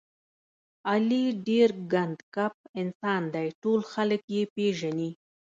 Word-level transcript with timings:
علي 0.89 1.23
ډېر 1.47 1.69
ګنډ 1.91 2.17
کپ 2.35 2.55
انسان 2.81 3.21
دی، 3.33 3.47
ټول 3.61 3.79
خلک 3.91 4.21
یې 4.35 4.43
پېژني. 4.55 5.09